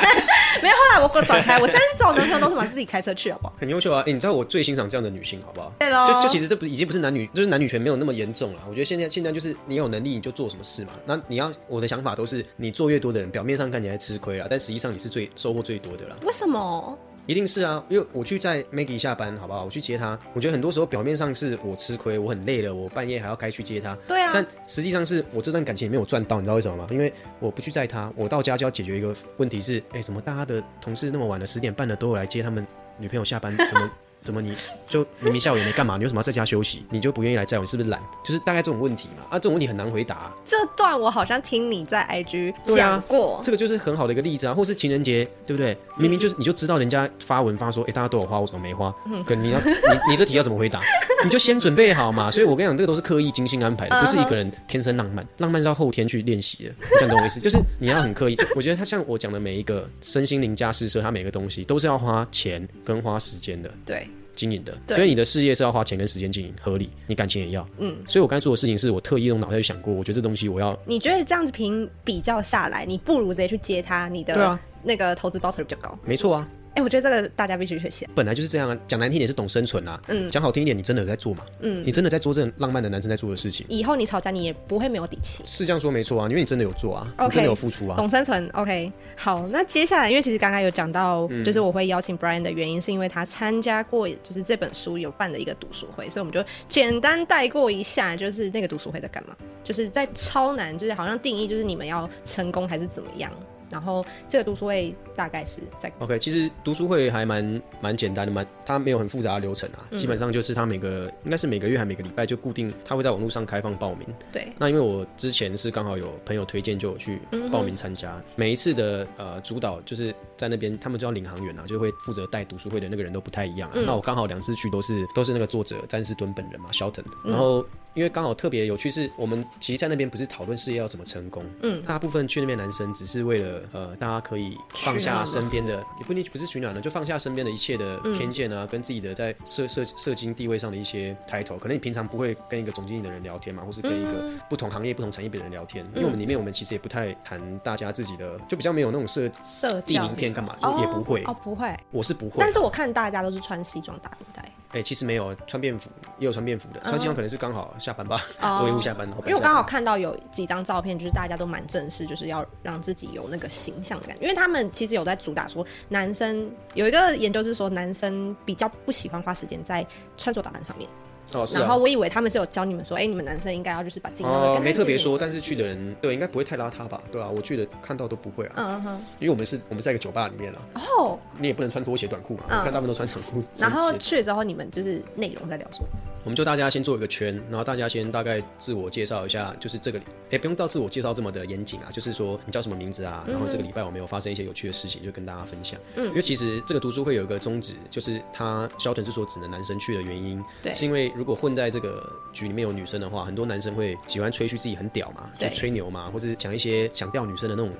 [0.62, 3.54] 没有，后来我不转开，我现在去找男朋友都是把自己开车去，好不好？
[3.58, 4.00] 很优秀啊！
[4.02, 5.72] 哎、欸，你知道我最欣赏这样的女性，好不好？
[5.78, 6.06] 对喽。
[6.06, 8.62] 就就其实这不已经不是男女，就是男女权没有那么严重了。
[8.68, 10.92] 我觉得现在现在就是你有能力你就做什么事嘛。
[11.04, 16.16] 那你要我的想法都是，你做越多的人，表面上看起来吃亏了，但实际上你是最收获最多的啦。
[16.22, 16.98] 为什么？
[17.28, 19.62] 一定是啊，因为我去载 Maggie 下班，好不好？
[19.66, 20.18] 我去接她。
[20.32, 23.94] 我觉得很多时候表面上是我吃亏，我很累了，我半夜还要该去接她。
[24.08, 24.30] 对啊。
[24.32, 26.86] 但实际上是我这段感情也没有赚到，你知道为什么吗？
[26.90, 33.54] 因为我不去载她，我到家就要解决一个问题是，哎、欸，怎么大家的同事那么晚了，十点半了都有来接他们女朋友下班？
[33.54, 33.90] 怎么？
[34.28, 34.54] 怎么你
[34.86, 35.96] 就明明下午也没干嘛？
[35.96, 36.84] 你为什么要在家休息？
[36.90, 37.64] 你就不愿意来载我？
[37.64, 37.98] 你是不是懒？
[38.22, 39.24] 就是大概这种问题嘛。
[39.30, 40.36] 啊，这种问题很难回答、啊。
[40.44, 44.52] 这段我好像听你在 IG 讲过、啊，这个就是很好的一个例子啊。
[44.52, 45.74] 或是情人节，对不对？
[45.96, 48.94] 明明就是你就知道人家发文发说，哎、欸，大家都有花，我怎么没花？
[49.06, 50.82] 嗯、可你要你你这题要怎么回答？
[51.24, 52.30] 你就先准备好嘛。
[52.30, 55.26] 所以我跟你讲，这个都是刻意精心安排的，不是一个人天生浪漫。
[55.38, 56.70] 浪漫是要后天去练习的。
[56.70, 57.40] 你这样懂我意思？
[57.40, 58.36] 就是你要很刻意。
[58.54, 63.70] 我觉得他像我讲的每一个身心灵加施设，他每个东西都是要花钱跟花时间的。
[63.86, 64.06] 对。
[64.38, 66.88] 经营的，所以你的事业是要花钱跟时间经营，合理。
[67.08, 67.96] 你感情也要，嗯。
[68.06, 70.78] 所以我刚才做的事情是我特意用脑袋去想过，我觉得这东西我要。
[70.86, 75.98] 你觉得这样子评比较下来，你不如直接去接他，你的那个投资报酬率比较高。
[76.04, 76.48] 没错啊。
[76.78, 78.06] 哎、欸，我觉得这个大家必须学习。
[78.14, 83.66] 本来就是这样啊，讲难听点是懂生存啊，嗯，讲好听一点，你真的有在做嘛，嗯，你真的在做这种浪漫的男生在做的事情。
[83.68, 85.42] 以后你吵架，你也不会没有底气。
[85.44, 88.48] 是这样说没错啊，因为你真的有做啊你真的有付出啊，懂生存。
[88.52, 103.32] OK，好，那接下来，因为其实刚刚有讲到，就是我会邀请 Brian 的原因，是因为他参加过，就是这本书有办的一个读书会，所以我们就简单带过一下，就是那个读书会在干嘛，就是在超难，就是好像定义就是你们要成功还是怎么样。
[103.70, 114.06] 然后这个读书会大概是在 OK，其实读书会还蛮蛮简单的，蛮它没有很复杂的流程啊，嗯、基本上就是它每个应该是每个月还每个礼拜就固定，它会在网络上开放报名。
[114.32, 118.12] 对，那因为我之前是刚好有朋友推荐，就有去报名参加。
[118.16, 123.74] 嗯、每一次的呃主导就是在那边，他们叫领航员啊，就会负责带读书会的那个人都不太一样啊。
[123.76, 127.64] 嗯、那我刚好两次去都是都是那个作者詹士敦本人嘛，Shelton，然后。
[127.98, 154.44] 嗯因为刚好特别有趣，是我们其实，在那边不是讨论事业要怎么成功，嗯，大部分去那边男生只是为了呃，大家可以放下身边的，也不一定不是取暖的，就放下身边的一切的偏见啊，嗯、跟自己的在社社社经地位上的一些 title，可能你平常不会跟一个总经理的人聊天嘛，或是跟一个不同行业、不同产业的人聊天，因为我们里面我们其实也不太谈大家自己的，就比较没有那种社社地名片干嘛，就也不会哦，不会，我是不会，但是我看大家都是穿西装打领带。
[154.70, 156.80] 哎、欸，其实没有穿便服，也有穿便服的。
[156.80, 158.22] 穿西装可能是刚好下班吧，
[158.58, 159.08] 做业务下班。
[159.20, 164.14] 因为我刚好看到有几张照片，就是大家都蛮正式，就是要让自己有那个形象感。
[164.20, 169.86] 因为他们其实有在主打说，男生有一个研究是说，男生比较不喜欢花时间在
[170.18, 170.86] 穿着打扮上面。
[171.32, 171.60] 哦，是啊。
[171.60, 177.02] 然后我以为他们是有教你们说，哎、欸，你们男生应该要就是把自己弄得、哦、没特别说，但是去的人对应该不会太邋遢吧？
[177.10, 178.52] 对啊，我去的看到都不会啊。
[178.56, 179.00] 嗯哼。
[179.18, 180.58] 因为我们是我们在一个酒吧里面了。
[180.74, 181.18] 哦。
[181.38, 182.44] 你也不能穿拖鞋短裤嘛？
[182.48, 182.62] 嗯。
[182.64, 183.42] 看他们都穿长裤。
[183.56, 185.88] 然后去了之后，你们就是内容在聊什么？
[186.28, 193.24] 我们就大家先做一个圈，然后大家先大概自我介绍一下，就是这个，哎、欸，不用到自我介绍这么的严谨啊，就是说你叫什么名字啊？
[193.26, 195.80] 然后这个礼拜我没有发生一些有趣的事情，就跟大家分享。
[195.96, 196.04] 嗯。
[196.08, 202.06] 因为其实这个读书会有一个宗旨，就是他萧腾是说只能男生去的原因，对，是因为如果混在这个。
[202.30, 207.72] 局里面有女生的话，很多男生会喜欢吹嘘自己很屌嘛，就吹牛嘛，或者讲一些想钓女生的那种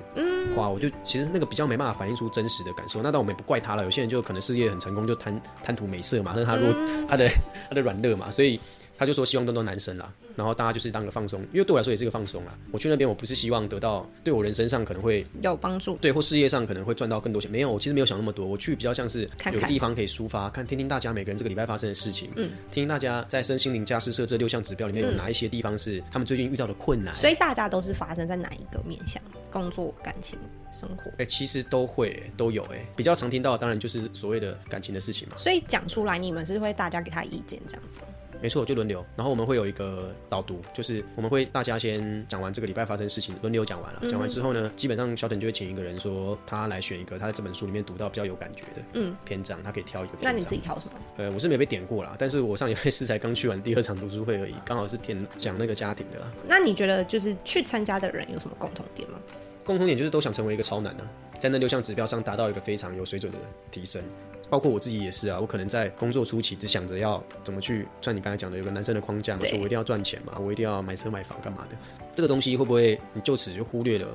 [0.53, 0.65] 话。
[0.65, 3.01] 嗯、我就其实那个比较没办法反映出真实的感受。
[3.01, 6.75] 那当我们也不怪他了，有些人就可能事业很成功，就贪贪图美色嘛，那是他如果
[7.07, 7.29] 他的
[7.69, 8.57] 他的软肋嘛，所以。
[8.99, 12.53] 他就说希望更多男生啦，然后大家就是当个放松，因为对我来说也是一个放松啦。
[12.69, 18.45] 我去那边我不是希望得到对我人生上可能会有帮助，对或事业上可能会赚到更多钱，没有，我其实没有想那么多。
[18.45, 19.21] 我去比较像是
[19.53, 27.13] 有个地方可以抒发，看，听听大家每个人这个礼拜发生的事情，嗯，听听大家在身心灵家施设这六项指标里面有哪一些地方是他们最近遇到的困难。
[27.13, 29.23] 所以大家都是发生在哪一个面向？
[29.49, 30.37] 工作、感情、
[30.73, 31.09] 生活？
[31.11, 35.37] 哎、欸，其实都会、欸、都有哎、欸，比较常听到的当然就是所谓的感情的事情嘛。
[35.37, 38.07] 所以讲出来，你们是会大家给他意见这样子吗？
[38.41, 43.99] 没错，就轮流，然后我们会有一个导读，就是我们会大家先讲完这个礼拜发生的事情，轮流讲完了。
[44.03, 50.13] 讲、嗯、完之后呢，基本上小等就会请一个人说，他来选一个他在这本书里面读到比较有感觉的嗯篇章，他可以挑一个。
[50.21, 50.93] 那你自己挑什么？
[51.17, 56.19] 呃，我是没被点过啦，但是我上礼拜四才刚去完第二场读书会而已，刚好是填讲那个家庭的。
[56.47, 59.19] 那你觉得就是去参加的人有什么共同点吗？
[59.65, 63.37] 共同点就是都想成为一个超男呢、啊，在那六项指标上达到一个非常有水准的
[63.69, 64.01] 提升。
[64.49, 71.77] 包括我自己也是啊，我可能在工作初期只想着要怎么去，像你刚才讲的，有个男生的框架嘛，说我一定要赚钱嘛，我一定要买车买房干嘛的，
[72.15, 74.07] 这个东西会不会你就此就忽略了？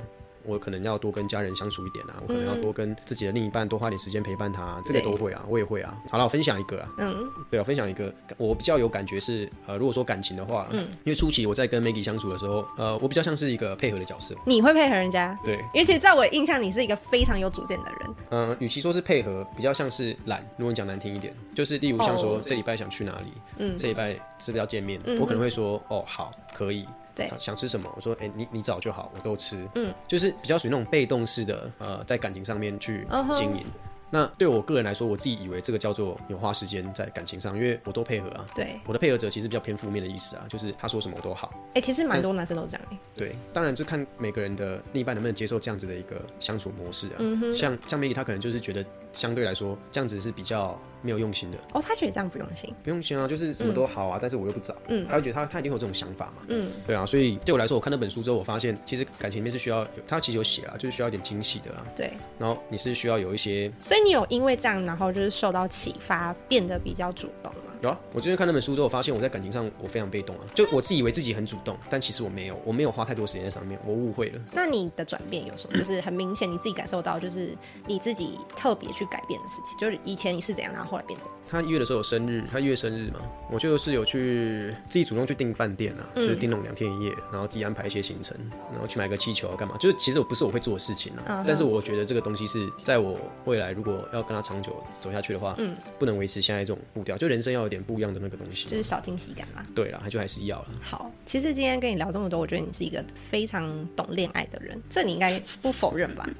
[0.45, 5.95] 我可能要多跟家人相处一点啊，我可能要多跟自己的另一半多花点时间陪伴他，啊，这个都会啊，我也会啊。
[6.09, 14.35] 好了，我分享一个啊，嗯，对，啊分享一个，我比较有感觉是，呃，如果说感情的话，嗯，因为初期我在跟 Maggie 相处的时候，呃，我比较像是一个配合的角色。
[14.45, 15.37] 你会配合人家？
[15.43, 18.15] 对，而且在我印象，你是一个非常有主见的人。
[18.31, 20.45] 嗯，与其说是配合，比较像是懒。
[20.57, 24.99] 如果你讲难听一点，就是例如像说这礼拜想去哪里，嗯，这礼拜是不是要见面？
[25.19, 26.85] 我可能会说，哦，好，可以。
[27.15, 27.89] 对，想吃什么？
[27.95, 29.67] 我说，哎、欸，你你找就好，我都吃。
[29.75, 33.63] 嗯，就是比较属于那种被动式的，呃，在感情上面去经营。
[33.63, 33.94] Uh huh.
[34.15, 38.45] 那对我个人来说，我自己以为这个叫做有花时间在感情上，因为我都配合啊。
[38.55, 41.51] 对，我的配合者其实比较偏负面的意思啊，就是他说什么我都好。
[41.69, 42.81] 哎、欸，其实蛮多男生都这样。
[43.13, 47.15] 对，当然就看每个人的另一半能不能接受这样子的一个相处模式啊。
[47.19, 48.85] 嗯哼，像像 Maggie 他可能就是觉得。
[49.15, 51.57] 相对来说，这样子是比较没有用心的。
[51.71, 67.51] 哦，他觉得这样不用心，不用心啊，就是什么都好啊，嗯、但是我又不找，嗯，他会觉得他他一定有这种想法嘛，嗯，对啊，所以对我来说，我看那本书之后，我发现其实感情里面是需要，他其实有写啊，就是需要一点惊喜的啊，对，然后你是需要有一些，所以你有因为这样，然后就是受到启发，变得比较主动。
[67.81, 74.41] 有啊，我最近看那本书之后，我发现我在感情上我非常被动啊，就我自以为自己很主动，但其实我没有，我没有花太多时间在上面，我误会了。
[74.53, 75.77] 那你的转变有什么？
[75.77, 81.35] 就是很明显你自己感受到，就是你自己特别去改变的事情，就是以前你是怎样，然后后来变怎样？
[81.47, 83.19] 他一月的时候有生日，他一月生日嘛，
[83.51, 88.35] 我就是有去自己主动去订饭店啊，就是订那种两天一夜，然后自己安排一些行程，
[88.71, 91.43] 然后去买个气球干嘛，就是其实我不是我会做的事情啊，uh huh.
[91.47, 99.65] 但是我觉得这个东西是在我未来如果要跟他长久走下去的话，嗯，不能维持现在这种步调，就人生要有点不一样的那个东西，就是小惊喜感嘛。
[99.75, 100.67] 对了，他就还是要了。
[100.81, 106.29] 好，其实今天跟你聊这么多，我觉得你是一个非常懂恋爱的人，这你应该不否认吧？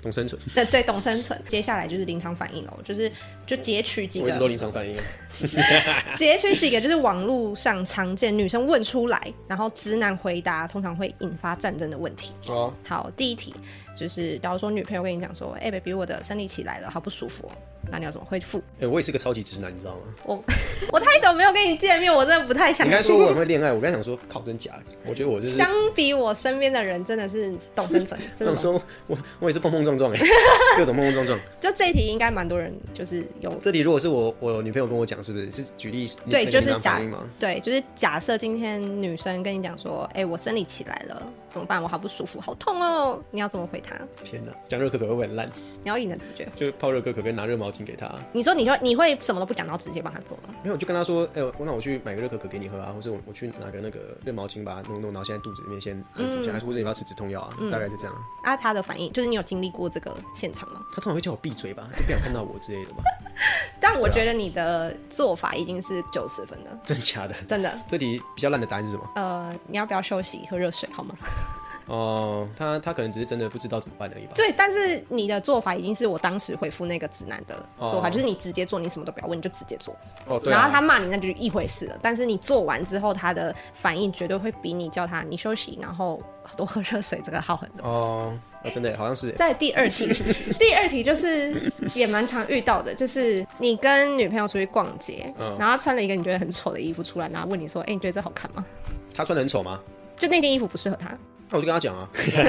[0.00, 1.40] 懂生存， 对对，懂生存。
[1.48, 3.10] 接下来就是临场反应哦，就是
[3.44, 4.94] 就截取几个，我一直都临场反应。
[6.16, 12.32] 截取几个就是网络上常见女生问出来，然后直男回答，通常会引发战争的问题。
[12.46, 13.52] 哦，好，第一题
[13.96, 17.52] 就是，假如说女朋友跟你讲说，哎、欸、，baby，我的生理期来了，好不舒服哦。
[17.90, 18.58] 那你要怎么恢复？
[18.58, 20.00] 哎、欸，我也是个超级直男，你知道吗？
[20.24, 20.44] 我
[20.92, 22.86] 我太久没有跟你见面，我真的不太想。
[22.86, 24.72] 你刚说我很会恋爱，我刚想说靠真假？
[25.06, 28.20] 我觉得我就是相比我身边的人，真的是懂生存。
[28.36, 30.20] 真的说我我也是碰碰撞撞哎，
[30.76, 31.38] 各种碰碰撞撞。
[31.60, 33.52] 就这一题应该蛮多人就是有。
[33.62, 36.08] 这题如果是我我女朋友跟我讲，是不是是举例？
[36.30, 37.00] 对，就是假
[37.38, 41.82] 对，就是假设今天女生跟你讲说，哎、欸，我生理起来了，怎么办？
[41.82, 43.96] 我好不舒服，好痛哦，你要怎么回他？
[44.22, 45.48] 天哪，讲热可可会不会很烂？
[45.82, 48.12] 你要以你的直觉，就泡热可可跟拿热毛巾给他。
[48.32, 48.58] 你说。
[48.58, 50.52] 你说你会什么都不讲，然后直接帮他做吗？
[50.64, 58.14] 没有，就跟他说，哎、欸，那我去买个热可可给你喝啊，或者我我去拿个那个热毛巾把它弄弄，然后现在肚子里面先按住下来，或者你要吃止痛药啊，嗯、大概就这样。
[58.42, 60.80] 啊，他的反应就是你有经历过这个现场吗？
[60.90, 62.96] 他通常会叫我闭嘴吧，就不想看到我之类的吧。
[63.80, 67.34] 但我觉得你的做法一定是九十分的，真假的？
[67.46, 67.78] 真的。
[67.86, 69.08] 这题比较烂的答案是什么？
[69.14, 71.14] 呃，你要不要休息，喝热水好吗？
[71.88, 74.32] 哦，他他可能只是真的不知道怎么办而已吧。
[74.34, 79.96] 对，但是你的做法已经是我当时回复那个指南的做法，哦、就是你直接做，你什么都不要问，你就直接做。
[80.26, 80.56] 哦，对、啊。
[80.56, 81.98] 然后他骂你，那就是一回事了。
[82.02, 86.22] 但是你做完之后，他的反应绝对会比你叫他你休息，然后
[86.56, 87.88] 多喝热水这个好很多。
[87.88, 89.30] 哦，哦真的好像是。
[89.32, 90.12] 在第二题，
[90.58, 98.62] 第二题就是也蛮常遇到的，就是你跟女朋友出去逛街，嗯、然后他穿了一个你觉得很丑的衣服出来，然后问你说：“哎、欸，你觉得这好看吗？”
[99.14, 99.80] 他穿的很丑吗？
[100.16, 101.16] 就那件衣服不适合他。
[101.50, 102.42] 那我就跟他讲啊， 你直接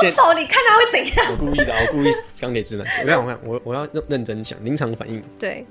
[0.00, 1.32] 说丑，你看他会怎样？
[1.32, 2.86] 我故意的，我故意刚给直男。
[3.02, 5.22] 我看，我看，我我要认认真想临场反应。
[5.38, 5.66] 对，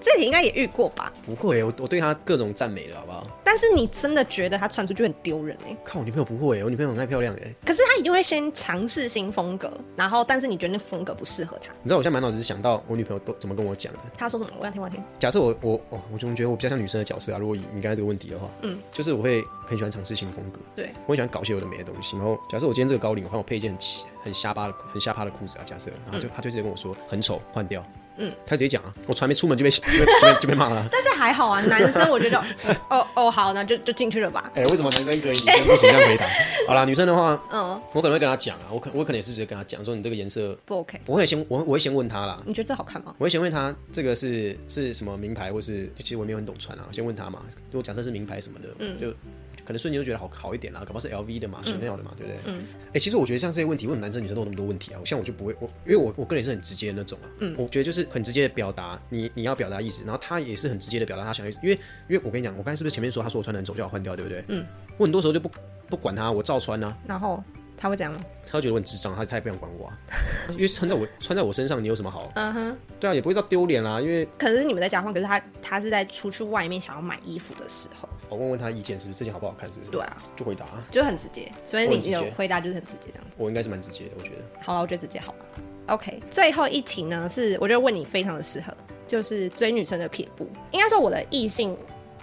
[0.00, 1.12] 这题应该也遇过吧？
[1.24, 3.26] 不会，我我对他各种赞美了，好不好？
[3.44, 5.76] 但是你真的觉得他穿出去很丢人哎？
[5.84, 7.54] 看我女朋友不会，我女朋友很爱漂亮哎。
[7.64, 11.72] 可是他一定会先尝试新风格，然后但是你觉得那风格不适合他？
[11.82, 13.98] 你知道我现在满脑子是想到我女朋友都怎么跟我讲的？
[14.16, 14.50] 她说什么？
[14.60, 15.02] 我要听，我要听。
[15.18, 17.38] 假设我我哦，我就觉得我比较像女生的角色啊。
[17.38, 22.16] 如果你刚才这个问题的话，嗯，就是我会很喜欢尝试新风格，对，我很喜欢搞些有的没的东西。
[22.16, 27.84] 然后假设我今天这个高领，我看我配一件很很瞎巴的很瞎趴的裤子啊，假设，然后就、嗯、他就直接跟我说很丑，换掉。
[28.22, 30.86] 嗯，他直接讲啊，我从来没出门就被 就被就被骂了。
[30.92, 32.38] 但是还好啊，男生我觉得，
[32.90, 34.50] 哦哦好，那就就进去了吧。
[34.54, 35.88] 哎、欸，为什么男生可以，女生不行？
[35.90, 36.26] 这样回答。
[36.66, 41.00] 好啦，女生的话，嗯，我可能会跟他讲啊，我可我可能也是直接跟他讲说，你这个颜色不 OK。
[41.06, 43.14] 我会先我我会先问他啦，你觉得这好看吗？
[43.16, 47.40] 我会先问他这个是是什么名牌，或是其实我也没有很懂穿啊，我先问他嘛。
[47.70, 49.14] 如果假设是名牌什么的，嗯，就。
[49.64, 52.38] 可能瞬间就觉得好好一点啦，搞不好是 LV 的嘛，Chanel 的嘛，对不对？
[52.44, 52.64] 嗯。
[52.88, 55.00] 哎、欸，其实我觉得像这些问题，为什么男生女生都有那么多问题啊。
[55.04, 57.26] 像我就不会，我因为我我个人是很直接的那种啊。
[57.40, 57.54] 嗯。
[57.58, 61.58] 我觉得就是很直接的表达你你要表达意思，然后他也是很直接的表达他想要意思。
[61.62, 61.74] 因为
[62.08, 64.44] 因为我跟你讲，我刚才是不是前面说他说我穿的很丑就要换掉，对不对？
[64.48, 64.64] 嗯。
[64.96, 65.50] 我很多时候就不
[65.88, 66.96] 不管他，我照穿啊。
[67.06, 67.42] 然后
[67.76, 68.20] 他会怎样吗？
[68.46, 69.98] 他会觉得我很智障，他他也不想管我啊。
[70.50, 72.30] 因为穿在我穿在我身上，你有什么好？
[72.34, 72.76] 嗯哼。
[72.98, 74.00] 对啊，也不会到丢脸啦。
[74.00, 78.08] 因为可能是你们在交换，可是他他是在出去外面想要买衣服的时候。
[78.30, 79.90] 我问问他意见是不是这件好不好看，是不是？
[79.90, 81.50] 对啊，就回答，就很直接。
[81.64, 83.24] 所以你有回答就是很直接这样。
[83.36, 84.36] 我应该是蛮直接的，我觉得。
[84.62, 85.46] 好了，我觉得直接好了。
[85.88, 88.72] OK，最后一题呢是我觉得问你非常的适合，
[89.06, 90.48] 就是追女生的撇步。
[90.70, 91.76] 应该说我的异性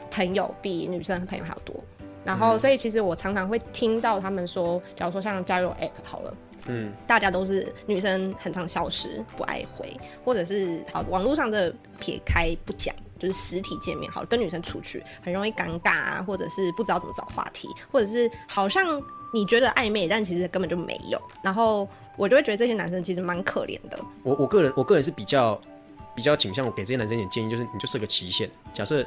[0.10, 1.76] 朋友比女生朋友还要多，
[2.24, 6.34] 然后所以其实我常常会听到他们说，假如说像交友 App 好了，
[6.68, 9.92] 嗯，大家都是女生很常消失不爱回，
[10.24, 12.96] 或者是好网络上的撇开不讲。
[13.18, 19.02] 就是实体见面好，跟女生出去很容易尴尬啊，或者是不知道怎么找话题，或者是好像
[19.34, 21.22] 你觉得暧昧，但其实根本就没有。
[21.42, 24.00] 然后我就会觉得这些男生其实蛮可怜的。
[24.24, 25.60] 我我个人我个人是比较
[26.16, 28.50] 比较倾向我给这些男生一点建议，就是你就设个期限。
[28.74, 29.06] 假设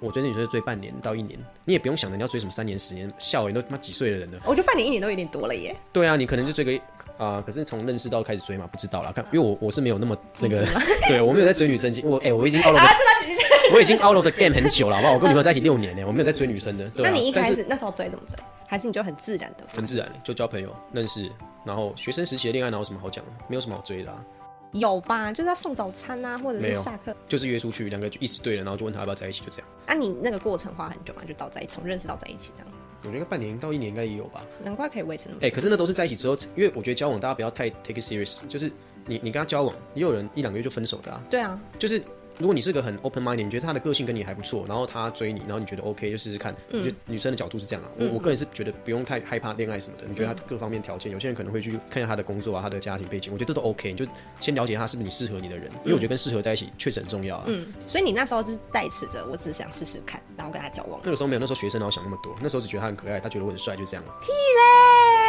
[0.00, 4.38] 我追这女生追半年到一年，你也不用想着你要追什么三年十年，笑人都他妈几岁的人了。
[4.44, 5.76] 我觉得半年一年都有点多了耶。
[5.92, 6.82] 对啊，你可能就追个。
[7.18, 9.10] 啊、呃，可是从认识到开始追嘛，不知道啦。
[9.10, 10.64] 看，因为我我是没有那么那个，
[11.08, 15.14] 对我没有在追女生，我哎、欸，我已经 out of the, 我已经 out of the game 很久了，好不好？
[15.14, 16.88] 我跟女朋友在一起六年呢，我没有在追女生的。
[16.94, 18.38] 那你一开始那时候追怎么追？
[18.68, 19.64] 还是你就很自然的？
[19.74, 21.28] 很自然，就交朋友认识，
[21.64, 23.32] 然后学生时期的恋爱哪有什么好讲的？
[23.48, 24.24] 没有什么好追的啊。
[24.72, 29.68] 有吧，就是要送早餐啊，或者是下课，就是约出去，两个就意思对了，然后就问他要不要在一起，就这样。
[29.86, 32.72] 啊，你那个过程花很久嘛，就到在一起，从认识到在一起这样。
[33.04, 35.38] 我觉得半年到一年应该也有吧，难怪可以维持那么。
[35.42, 38.70] 哎、欸，可是那都是在一起之后，因为我觉得交往大家不要太 take it serious，就是
[39.06, 41.22] 你你跟他交往，也有人一两个月就分手的啊。
[41.30, 42.02] 对啊，就是。
[42.38, 46.54] 如果你是个很 open minded，你觉得他的个性跟你还不错，然后他追你，然后你觉得 OK 就试试看。
[46.70, 47.90] 嗯，就女生的角度是这样啊。
[47.98, 50.06] 我我个人是觉得不用太害怕恋爱什么的。
[50.06, 53.90] 你觉得他各方面条件，有些人可能会去看一下他的工作啊，他的家庭背景，我觉得这都 OK。
[53.90, 54.06] 你就
[54.40, 57.44] 先了解他是不是你适合你的人，因为我觉得跟适合在一起确实很重要啊。
[57.48, 61.00] 嗯，所以你那时候就是代持着，我只是想试试看，然后跟他交往。
[61.02, 64.04] 那个时候没有，那时候学生然后想那么多，那时候只觉得他很可爱，他觉得我很帅，就这样。
[64.20, 65.27] 屁嘞，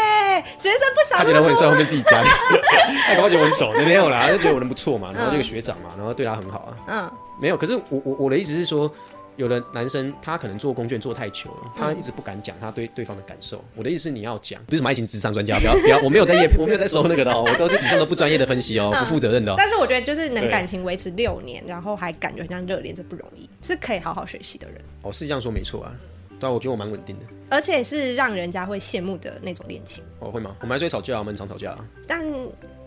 [0.58, 1.18] 学生不少。
[1.18, 2.24] 他觉得我很帅，后面自己加。
[3.08, 6.78] 他刚刚觉得我很熟，没有啦，他就觉得我人不错嘛，然后这个学长嘛，然后对他很好啊。
[6.88, 7.12] 嗯。
[7.42, 8.92] 没有，可是我我我的意思是说，
[9.38, 13.64] 有的男生他可能做公卷做太久了，他一直不敢讲他对对方的感受。
[13.76, 19.56] 我的意思是你要讲，不是什么爱情智商专家，不要不要，我没有在业，我 没有在收那个的哦，我都是以上都不专业的分析哦，不负责任的哦。
[19.58, 24.82] 但是我觉得就是能感情维持六年，然后还感觉很像热恋，这不容易，是可以好好学习的人。
[25.04, 25.96] 哦，是这样说没错啊，
[26.40, 30.04] 对啊，我觉得我蛮稳定的，而且是让人家会羡慕的那种恋情。
[30.20, 30.56] 哦，会吗？
[30.62, 31.86] 我们还是会吵架，我们常吵架啊。
[32.08, 32.26] 但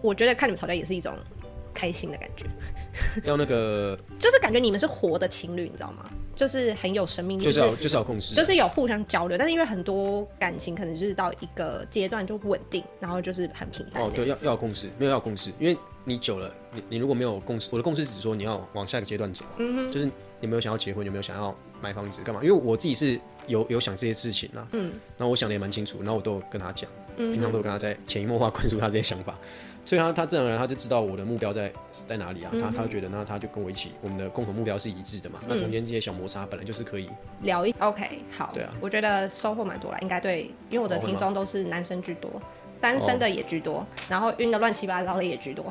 [0.00, 1.14] 我觉得看你们吵架也是一种。
[1.74, 2.44] 开心的感觉，
[3.24, 6.04] 要那个， 就是感觉你们是活的情侣，你知道吗？
[6.34, 9.38] 就是很有生命力，就是要就是要共识，就是有互相交流。
[9.38, 14.02] 但是因为很多感情可能就是到一个阶段就稳定，然后就是很平淡。
[14.02, 20.04] 哦，对，要要有共识，没有要有共识，因为你久了，你你如果没有共识，我的共识只是说你要往下一个阶段走，嗯哼，就是
[20.40, 22.42] 你没有想要结婚，有没有想要买房子干嘛？
[22.44, 29.36] 因为我自己是有有想这些事情啊，嗯，那我想的也蛮清楚，然后我都有跟他讲，嗯，平常都有跟他在潜移默化灌输他这些想法。
[29.84, 32.50] 所以他他自然而然，他就知道我的目标在在哪里啊。
[32.52, 35.40] 嗯、他他觉得，那他就跟我一起，我们的共同目标是一致的嘛。
[35.42, 38.52] 嗯、那中间这些小摩擦本来就是可以聊一 OK 好。
[38.54, 42.42] 对啊，我觉得收获蛮多了，应该对，因为我的听众都是男生居多，哦、
[42.80, 45.64] 单身的也居多，哦、然后晕的乱七八糟的也居多。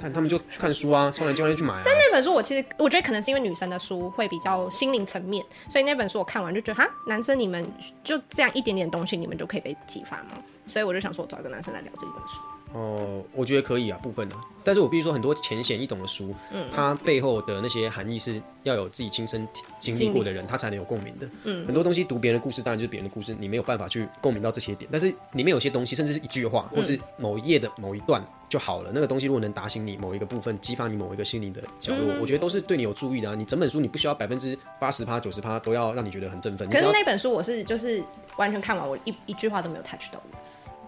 [0.00, 1.82] 看他们就去看书啊，超人教练去买啊。
[1.84, 7.64] 但那本书我其实我觉得可能是因为女生的书会比较心灵层面，所以那本书我看完就觉得哈，男生你们
[8.02, 10.42] 就这样一点点东西，你们就可以被激发吗？
[10.66, 12.40] 所以我就想说，我找一个男生来聊这一本书。
[12.72, 14.36] 哦，我觉得可以啊，部分的。
[14.62, 19.48] 但是我必须说，很多浅显易懂的书，嗯，它背后的那些含义是要有自己亲身
[19.80, 21.28] 经历过的人，他才能有共鸣的。
[21.44, 24.88] 嗯，很多东西读别人的故事，当然就是别人的故事，你没有办法去共鸣到这些点。
[24.92, 28.90] 但是里面有些东西，甚至是一句话，或是某一页的某一段就好了。
[28.94, 33.34] 那个东西如果能打醒你某一个部分，激发你某一个心灵的角落，我觉得都是对你有助益的啊。
[33.34, 36.68] 你整本书，你不需要百分之八十趴、九十趴都要让你觉得很振奋。
[36.68, 38.04] 可是那本书，我是就是
[38.36, 40.22] 完全看完，我一一句话都没有 touch 到。
[40.34, 40.38] 哎、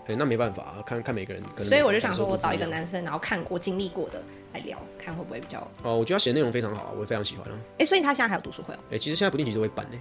[0.08, 1.44] 欸，那没办法，看看每个人。
[1.58, 4.22] 所以我就想说，我找一个男生，然后看过、经历过的
[4.54, 5.60] 来聊，看会不会比较。
[5.84, 7.58] 哦，我觉得他写的内容非常好，我非常喜欢啊。
[7.74, 8.78] 哎、欸，所以他现在还有读书会哦。
[8.84, 9.98] 哎、欸，其实现在不定期都会办呢。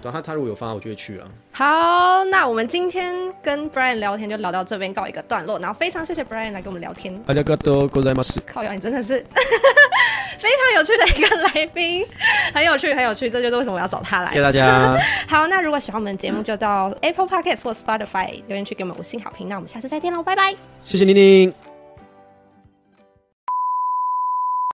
[0.00, 1.28] 对啊，他他如果有发，我就会去啊。
[1.52, 7.22] 好，那我们今天跟 Brian 聊天就聊到这边告一个段落，然后非常谢谢 Brian 来跟我们聊天。
[7.24, 8.38] 大家都ございます。
[8.46, 9.22] 靠腰，你真的是。
[10.37, 12.05] 非常有趣的一个来宾，
[12.53, 14.29] 很有趣，很有趣，这就是为什么我要找他来。
[14.29, 14.97] 谢谢大家。
[15.27, 19.47] 好，那如果喜欢我们的节目，就到 Apple Podcast 或 Spotify 留言区给我们五星好评。
[19.49, 20.55] 那我们下次再见喽，拜拜。
[20.83, 21.53] 谢谢宁宁。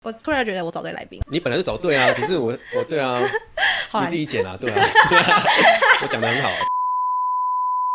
[0.04, 1.20] 我突然觉得我找对来宾。
[1.32, 3.20] 你本来就找对啊，只是我，我对啊，
[4.02, 4.76] 你自己剪啊，对啊，
[5.10, 5.44] 对啊
[6.04, 6.50] 我讲的很好。